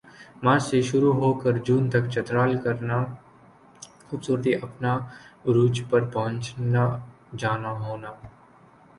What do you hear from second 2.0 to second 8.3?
چترال کرنا خوبصورتی اپنا عروج پر پہنچنا جانا ہونا